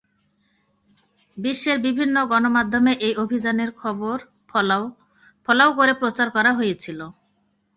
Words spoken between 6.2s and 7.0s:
করা হয়েছিল।